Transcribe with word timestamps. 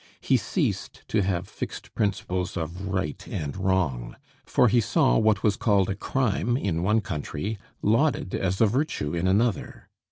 He 0.19 0.35
ceased 0.35 1.03
to 1.09 1.21
have 1.21 1.47
fixed 1.47 1.93
principles 1.93 2.57
of 2.57 2.87
right 2.87 3.23
and 3.27 3.55
wrong, 3.55 4.15
for 4.47 4.67
he 4.67 4.81
saw 4.81 5.19
what 5.19 5.43
was 5.43 5.55
called 5.55 5.91
a 5.91 5.95
crime 5.95 6.57
in 6.57 6.81
one 6.81 7.01
country 7.01 7.59
lauded 7.83 8.33
as 8.33 8.59
a 8.59 8.65
virtue 8.65 9.13
in 9.13 9.27
another. 9.27 9.89